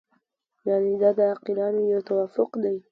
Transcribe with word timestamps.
یعنې 0.67 0.91
دا 1.01 1.09
د 1.17 1.19
عاقلانو 1.31 1.81
یو 1.93 2.01
توافق 2.09 2.49
دی. 2.63 2.75